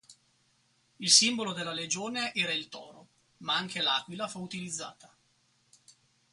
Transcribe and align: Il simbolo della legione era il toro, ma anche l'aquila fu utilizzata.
Il 0.99 1.11
simbolo 1.11 1.53
della 1.53 1.73
legione 1.73 2.33
era 2.33 2.51
il 2.53 2.69
toro, 2.69 3.05
ma 3.41 3.55
anche 3.55 3.83
l'aquila 3.83 4.27
fu 4.27 4.39
utilizzata. 4.39 5.15